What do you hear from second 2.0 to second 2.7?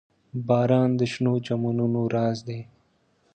راز دی.